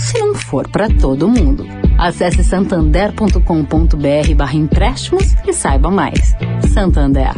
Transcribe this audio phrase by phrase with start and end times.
[0.00, 1.66] se não for para todo mundo.
[1.98, 6.34] Acesse santander.com.br barra empréstimos e saiba mais.
[6.72, 7.34] Santander.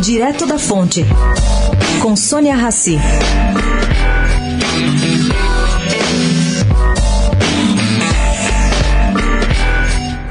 [0.00, 1.04] Direto da Fonte,
[2.00, 2.98] com Sônia Rassi.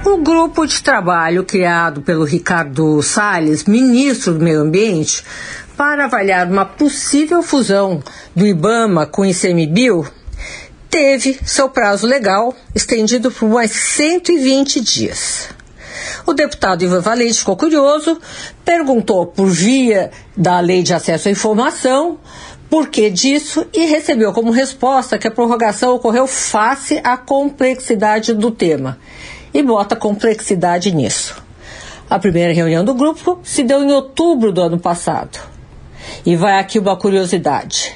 [0.05, 5.23] O grupo de trabalho criado pelo Ricardo Salles, ministro do Meio Ambiente,
[5.75, 8.01] para avaliar uma possível fusão
[8.35, 10.07] do IBAMA com o ICMBio,
[10.89, 15.49] teve seu prazo legal estendido por mais 120 dias.
[16.25, 18.19] O deputado Ivan Valente ficou curioso,
[18.63, 22.19] perguntou por via da Lei de Acesso à Informação
[22.69, 28.49] por que disso e recebeu como resposta que a prorrogação ocorreu face à complexidade do
[28.49, 28.97] tema.
[29.53, 31.43] E bota complexidade nisso.
[32.09, 35.52] A primeira reunião do grupo se deu em outubro do ano passado.
[36.25, 37.95] E vai aqui uma curiosidade.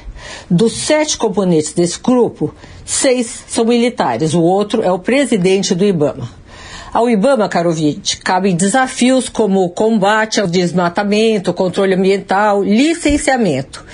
[0.50, 2.53] Dos sete componentes desse grupo,
[2.86, 6.30] seis são militares, o outro é o presidente do IBAMA.
[6.94, 13.86] Ao IBAMA, caro ouvinte, cabem desafios como o combate ao desmatamento, controle ambiental, licenciamento.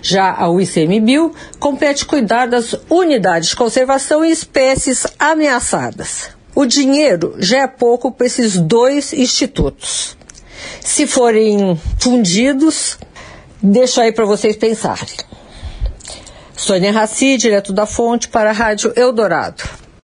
[0.00, 6.30] Já ao ICMBio, compete cuidar das unidades de conservação e espécies ameaçadas.
[6.54, 10.16] O dinheiro já é pouco para esses dois institutos.
[10.80, 12.98] Se forem fundidos,
[13.62, 15.16] deixo aí para vocês pensarem.
[16.56, 19.81] Sônia Raci, direto da Fonte, para a Rádio Eldorado.